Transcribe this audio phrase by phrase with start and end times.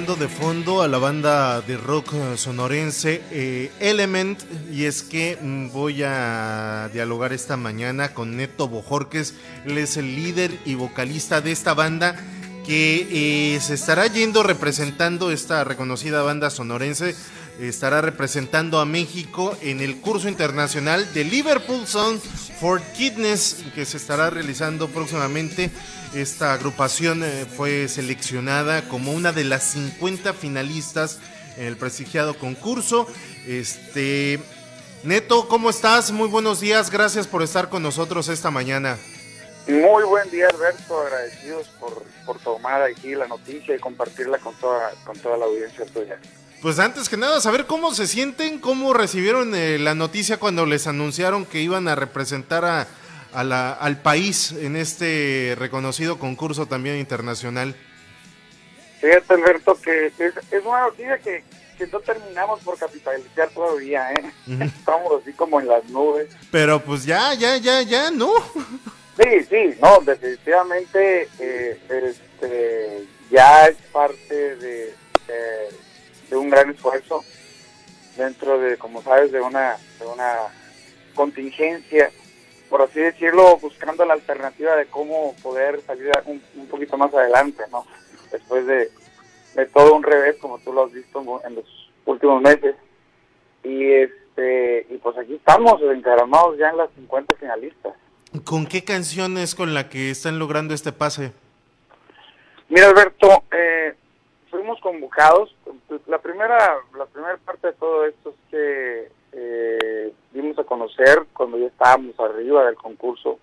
[0.00, 4.40] de fondo a la banda de rock sonorense eh, Element.
[4.72, 9.34] Y es que mm, voy a dialogar esta mañana con Neto Bojorques,
[9.66, 12.16] él es el líder y vocalista de esta banda
[12.66, 17.14] que eh, se estará yendo representando esta reconocida banda sonorense,
[17.68, 22.20] estará representando a México en el curso internacional de Liverpool Sound
[22.58, 25.70] for Kidness que se estará realizando próximamente.
[26.14, 31.18] Esta agrupación eh, fue seleccionada como una de las 50 finalistas
[31.56, 33.06] en el prestigiado concurso.
[33.46, 34.40] Este
[35.02, 36.10] Neto, ¿cómo estás?
[36.12, 38.98] Muy buenos días, gracias por estar con nosotros esta mañana.
[39.66, 41.00] Muy buen día, Alberto.
[41.00, 45.86] Agradecidos por, por tomar aquí la noticia y compartirla con toda, con toda la audiencia
[45.86, 46.18] tuya.
[46.62, 50.86] Pues antes que nada, saber cómo se sienten, cómo recibieron eh, la noticia cuando les
[50.86, 52.86] anunciaron que iban a representar a,
[53.32, 57.74] a la, al país en este reconocido concurso también internacional.
[59.00, 61.42] Fíjate, Alberto, que es, es una noticia que,
[61.78, 64.30] que, no terminamos por capitalizar todavía, ¿eh?
[64.60, 66.28] Estamos así como en las nubes.
[66.50, 68.32] Pero pues ya, ya, ya, ya, ¿no?
[69.16, 74.94] Sí, sí, no, definitivamente eh, este, ya es parte de,
[75.26, 75.69] de,
[76.30, 77.24] de, un gran esfuerzo
[78.16, 80.36] dentro de, como sabes, de una, de una
[81.14, 82.10] contingencia,
[82.68, 87.64] por así decirlo, buscando la alternativa de cómo poder salir un, un poquito más adelante,
[87.70, 87.84] ¿no?
[88.30, 88.90] Después de,
[89.54, 92.76] de, todo un revés, como tú lo has visto en los últimos meses.
[93.64, 97.94] Y este y pues aquí estamos encaramados ya en las 50 finalistas.
[98.44, 101.32] ¿Con qué canción es con la que están logrando este pase?
[102.68, 103.94] Mira, Alberto, eh,
[104.50, 105.54] fuimos convocados.
[106.06, 111.58] La primera, la primera parte de todo esto es que eh, dimos a conocer cuando
[111.58, 113.38] ya estábamos arriba del concurso.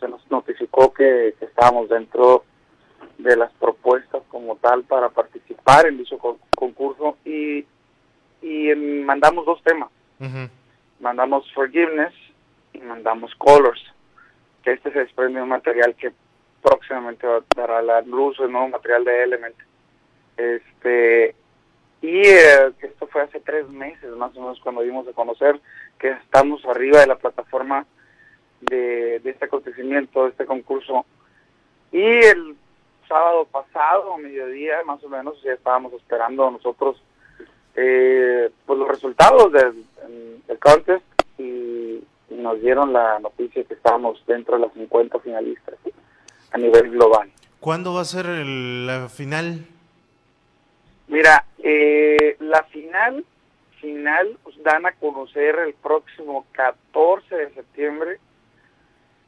[0.00, 2.44] Se nos notificó que, que estábamos dentro
[3.18, 6.18] de las propuestas como tal para participar en dicho
[6.56, 7.64] concurso y,
[8.42, 9.90] y en, mandamos dos temas.
[10.20, 10.50] Uh -huh.
[11.00, 12.14] Mandamos Forgiveness
[12.72, 13.94] y mandamos Colors
[14.64, 16.12] que este se desprende de un material que
[16.62, 19.56] próximamente va a dar a la luz, el nuevo material de Element.
[20.36, 21.36] Este,
[22.04, 25.58] y eh, esto fue hace tres meses más o menos cuando dimos a conocer
[25.98, 27.86] que estamos arriba de la plataforma
[28.60, 31.06] de, de este acontecimiento, de este concurso.
[31.92, 32.56] Y el
[33.08, 37.02] sábado pasado, mediodía más o menos, ya estábamos esperando nosotros
[37.74, 39.86] eh, pues los resultados del,
[40.46, 41.06] del contest
[41.38, 45.76] y nos dieron la noticia que estábamos dentro de las 50 finalistas
[46.52, 47.32] a nivel global.
[47.60, 49.68] ¿Cuándo va a ser la final?
[51.08, 53.24] Mira, eh, la final
[53.84, 58.18] final pues, dan a conocer el próximo 14 de septiembre,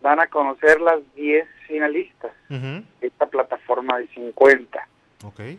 [0.00, 2.84] van a conocer las 10 finalistas uh -huh.
[3.00, 4.88] esta plataforma de 50.
[5.24, 5.58] Okay.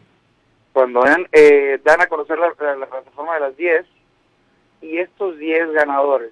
[0.74, 3.86] Cuando dan, eh, dan a conocer la, la, la plataforma de las 10
[4.82, 6.32] y estos 10 ganadores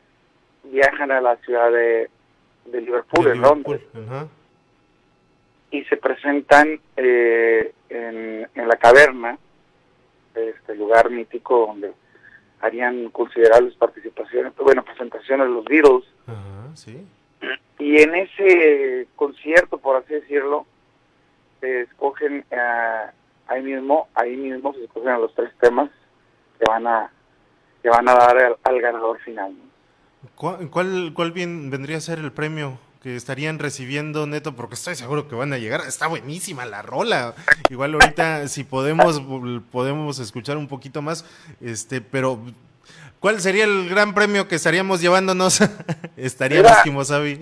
[0.63, 2.09] viajan a la ciudad de,
[2.65, 4.27] de Liverpool, de en Londres, uh -huh.
[5.71, 9.37] y se presentan eh, en, en, la caverna,
[10.75, 11.93] este lugar mítico donde
[12.61, 16.03] harían considerables participaciones, bueno, presentaciones los Beatles.
[16.27, 17.07] Uh -huh, sí.
[17.79, 20.65] Y en ese concierto, por así decirlo,
[21.59, 23.11] se escogen uh,
[23.47, 25.89] ahí mismo, ahí mismo se escogen a los tres temas
[26.59, 27.11] que van a
[27.81, 29.53] que van a dar al, al ganador final.
[30.33, 34.55] ¿Cuál, cuál, cuál bien vendría a ser el premio que estarían recibiendo Neto?
[34.55, 35.81] Porque estoy seguro que van a llegar.
[35.81, 37.35] Está buenísima la rola.
[37.69, 39.21] Igual ahorita, si podemos,
[39.71, 41.23] podemos escuchar un poquito más.
[41.61, 42.39] Este, pero,
[43.19, 45.59] ¿cuál sería el gran premio que estaríamos llevándonos?
[46.17, 47.41] estaríamos Mira, Kimosabi.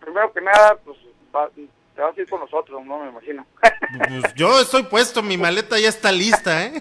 [0.00, 0.96] Primero que nada, pues
[1.36, 3.00] va, te vas a ir con nosotros, ¿no?
[3.00, 3.46] Me imagino.
[3.60, 6.80] Pues yo estoy puesto, mi maleta ya está lista, ¿eh?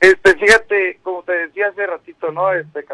[0.00, 2.52] Este, fíjate, como te decía hace ratito, ¿no?
[2.52, 2.84] Este,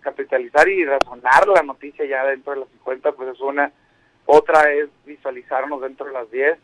[0.00, 3.72] capitalizar y razonar la noticia ya dentro de las 50, pues es una.
[4.26, 6.58] Otra es visualizarnos dentro de las 10.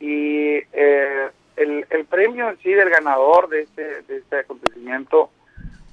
[0.00, 5.30] Y eh, el, el, premio en sí del ganador de este, de este acontecimiento,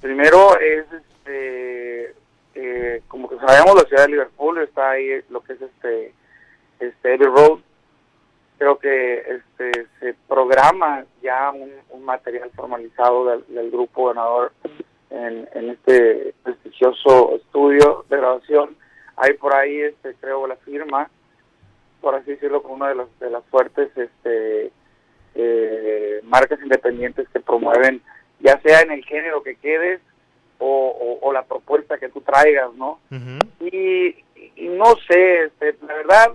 [0.00, 2.14] primero es este,
[2.54, 6.14] eh, como que sabemos la ciudad de Liverpool, está ahí lo que es este,
[6.80, 7.60] este Abbey Road.
[8.58, 14.52] Creo que este, se programa ya un, material formalizado del, grupo ganador
[15.10, 18.76] en, en, este prestigioso estudio de grabación.
[19.16, 21.10] Hay por ahí, este, creo, la firma,
[22.00, 24.72] por así decirlo, con una de las, de las fuertes este,
[25.34, 28.02] eh, marcas independientes que promueven,
[28.40, 30.00] ya sea en el género que quedes
[30.58, 32.98] o, la propuesta que tú traigas, ¿no?
[33.60, 34.14] y,
[34.56, 36.32] no sé, este, la verdad,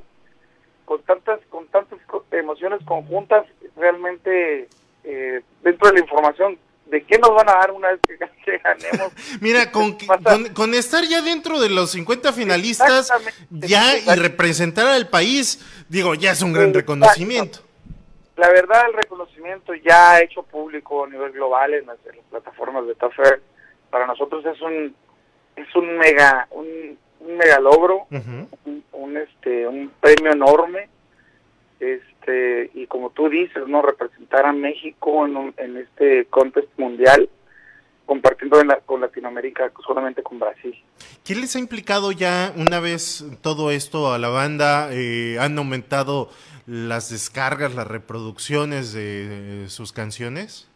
[0.85, 2.00] con tantas, con tantas
[2.31, 3.45] emociones conjuntas,
[3.75, 4.68] realmente
[5.03, 6.57] eh, dentro de la información
[6.94, 8.00] ¿de qué nos van a dar una vez
[8.45, 9.12] que, ganemos?
[9.41, 9.97] Mira, con,
[10.53, 13.12] con, estar ya dentro de los 50 finalistas,
[13.50, 15.59] ya y representar al país,
[15.89, 17.59] digo, ya es un gran reconocimiento.
[18.35, 21.97] La verdad, el reconocimiento ya hecho público a nivel global en las,
[22.30, 23.41] plataformas de Taffer,
[23.89, 24.95] para nosotros es un
[25.56, 26.97] es un mega un,
[27.27, 28.50] mega logro, un,
[29.44, 30.90] este un premio enorme
[31.80, 37.30] este y como tú dices no representar a México en, en este contest mundial
[38.06, 40.75] compartiendo con Latinoamérica solamente con Brasil.
[41.24, 44.90] ¿Qué les ha implicado ya una vez todo esto a la banda?
[44.92, 46.30] Eh, ¿Han aumentado
[46.66, 50.69] las descargas, las reproducciones de, sus canciones?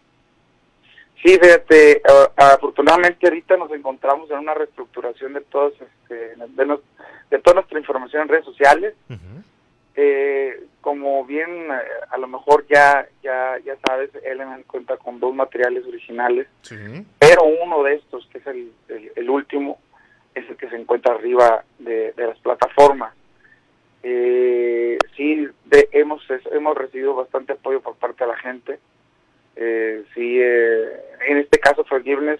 [1.23, 2.01] Sí, fíjate,
[2.35, 6.79] afortunadamente ahorita nos encontramos en una reestructuración de todos, este, de,
[7.31, 8.93] de toda nuestra información en redes sociales.
[9.99, 11.81] Eh, como bien eh,
[12.11, 16.47] a lo mejor ya ya ya sabes, Element cuenta con dos materiales originales,
[17.17, 18.71] pero uno de estos, que es el,
[19.15, 19.79] el, último,
[20.35, 23.11] es el que se encuentra arriba de, las plataformas.
[24.03, 26.21] Eh, sí, de, hemos
[26.51, 28.79] hemos recibido bastante apoyo por parte de la gente.
[29.59, 32.39] Eh, sí, eh, en este caso Forgiveness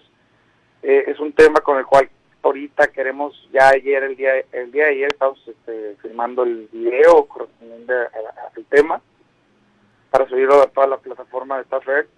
[0.80, 2.08] es un tema con el cual
[2.42, 7.26] ahorita queremos, ya ayer, el día el día de ayer, estamos este, filmando el video
[7.26, 9.02] correspondiente al tema
[10.10, 12.08] para subirlo a toda la plataforma de Taffer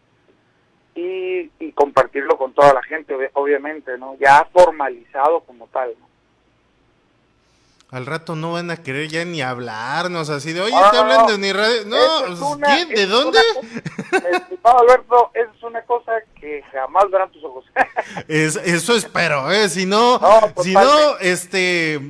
[0.95, 4.17] y, y compartirlo con toda la gente, obviamente, ¿no?
[4.19, 6.10] Ya formalizado como tal, ¿no?
[7.91, 11.39] Al rato no van a querer ya ni hablarnos así de, oye, te hablan de
[11.39, 11.85] mi radio.
[11.87, 12.89] No, ¿quién?
[12.89, 13.41] ¿De dónde?
[14.63, 17.65] Alberto, eso es una cosa que jamás verán tus ojos.
[18.29, 19.69] es, eso espero, ¿eh?
[19.69, 20.21] Si no,
[20.63, 22.01] si no, este,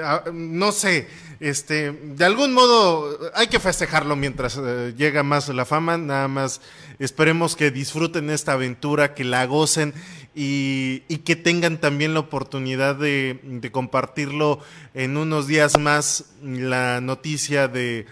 [0.00, 1.08] ah, no sé,
[1.40, 6.60] este, de algún modo hay que festejarlo mientras eh, llega más la fama, nada más
[6.98, 9.94] esperemos que disfruten esta aventura, que la gocen
[10.40, 13.40] y, que tengan también la oportunidad de,
[13.72, 14.60] compartirlo
[14.94, 18.06] en unos días más, la noticia de,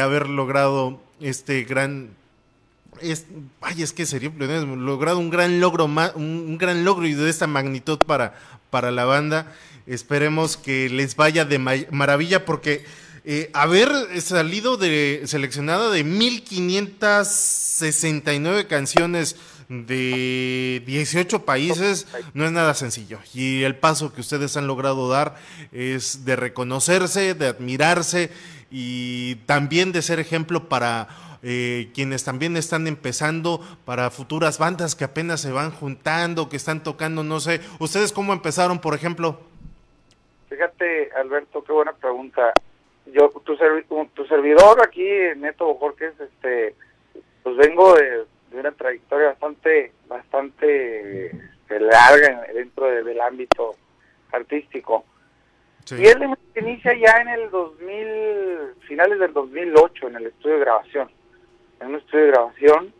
[0.00, 2.16] haber logrado este gran
[3.02, 3.26] es,
[3.60, 7.98] ay, es que sería logrado un gran logro un, gran logro y de esta magnitud
[7.98, 9.52] para, para la banda.
[9.86, 12.86] Esperemos que les vaya de maravilla porque
[13.24, 13.90] eh, haber
[14.22, 19.36] salido de seleccionada de 1569 canciones
[19.68, 23.18] de 18 países no es nada sencillo.
[23.34, 25.36] Y el paso que ustedes han logrado dar
[25.72, 28.30] es de reconocerse, de admirarse
[28.70, 31.08] y también de ser ejemplo para
[31.42, 36.82] eh, quienes también están empezando, para futuras bandas que apenas se van juntando, que están
[36.82, 37.60] tocando, no sé.
[37.78, 39.38] ¿Ustedes cómo empezaron, por ejemplo?
[40.48, 42.52] Fíjate, Alberto, qué buena pregunta.
[43.12, 43.56] Yo, tu,
[44.14, 45.06] tu servidor aquí,
[45.36, 46.74] Neto Jorge, este,
[47.42, 53.76] pues vengo de de una trayectoria bastante bastante este, larga dentro del ámbito
[54.32, 55.04] artístico.
[55.90, 56.18] Y él
[56.54, 61.08] inicia ya en el 2000, finales del 2008 en el estudio de grabación.
[61.80, 62.92] En un estudio de grabación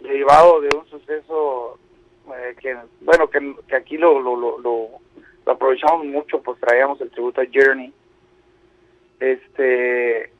[0.00, 1.78] derivado de un suceso
[2.36, 7.10] eh, que, bueno, que, que aquí lo, lo, lo, lo, aprovechamos mucho, pues traíamos el
[7.10, 7.92] tributo a Journey.
[9.20, 10.31] Este,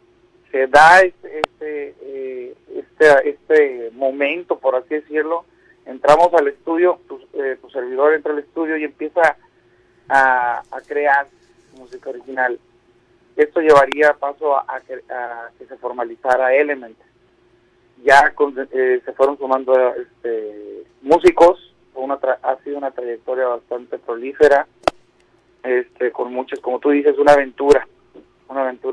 [0.52, 5.46] se da este, este, eh, este, este, momento, por así decirlo,
[5.86, 9.36] entramos al estudio, tu, eh, servidor entra al estudio y empieza
[10.08, 11.26] a, crear
[11.78, 12.58] música original.
[13.34, 16.98] Esto llevaría paso a, que se formalizara Element.
[18.04, 18.34] Ya
[18.72, 24.66] eh, se fueron sumando este, músicos, una ha sido una trayectoria bastante prolífera,
[25.62, 27.86] este, con muchas, como tú dices, una aventura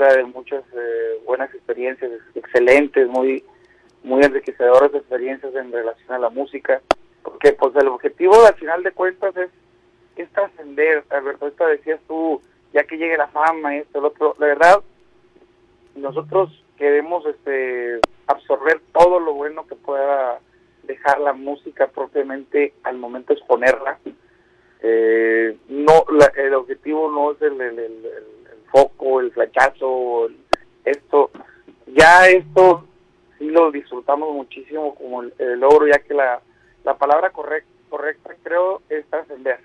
[0.08, 3.44] de muchas eh, buenas experiencias, excelentes, muy
[4.04, 6.82] muy enriquecedoras experiencias en relación a la música,
[7.22, 9.50] porque pues el objetivo al final de cuentas es,
[10.16, 12.42] es trascender, Alberto, esta decías tú,
[12.74, 14.80] ya que llegue la fama esto, el otro, la verdad,
[15.96, 20.40] nosotros queremos este absorber todo lo bueno que pueda
[20.84, 24.00] dejar la música propiamente al momento de exponerla,
[24.82, 26.06] Eh, no,
[26.38, 28.39] el objetivo no es el, el, el
[29.34, 30.30] flachazo,
[30.86, 31.32] esto.
[31.88, 32.86] Ya esto
[33.38, 36.42] sí lo disfrutamos muchísimo como el, logro, ya que la,
[36.84, 39.60] la palabra correcta, correcta creo es trascender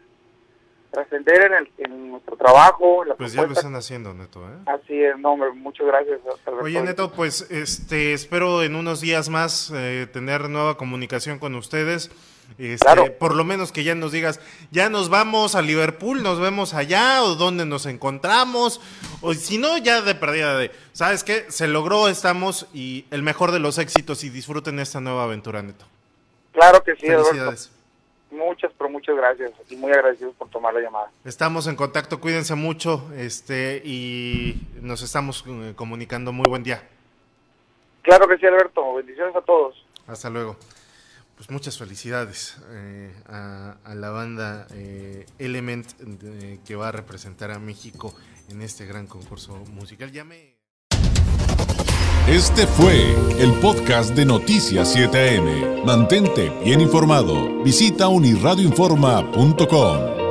[0.94, 3.04] trascender en, el, en nuestro trabajo.
[3.18, 4.40] pues ya lo están haciendo, Neto.
[4.48, 4.58] ¿eh?
[4.66, 6.20] Así es, no, muchas gracias.
[6.62, 12.10] Oye, Neto, pues este, espero en unos días más eh, tener nueva comunicación con ustedes.
[12.58, 16.72] Este, Por lo menos que ya nos digas, ya nos vamos a Liverpool, nos vemos
[16.72, 18.80] allá o dónde nos encontramos.
[19.22, 21.46] O si no, ya de perdida de, ¿sabes qué?
[21.48, 25.84] Se logró, estamos y el mejor de los éxitos y disfruten esta nueva aventura, Neto.
[26.52, 27.70] Claro que sí, Felicidades.
[28.30, 31.10] Muchas, pero muchas gracias y muy agradecidos por tomar la llamada.
[31.24, 36.32] Estamos en contacto, cuídense mucho este y nos estamos eh, comunicando.
[36.32, 36.82] Muy buen día.
[38.02, 38.94] Claro que sí, Alberto.
[38.94, 39.86] Bendiciones a todos.
[40.06, 40.56] Hasta luego.
[41.36, 45.86] Pues muchas felicidades eh, a, la banda eh, Element
[46.64, 48.14] que va a representar a México
[48.48, 50.12] en este gran concurso musical.
[50.12, 50.24] Ya
[52.26, 55.84] este fue el podcast de Noticias 7am.
[55.84, 57.62] Mantente bien informado.
[57.62, 60.23] Visita unirradioinforma.com.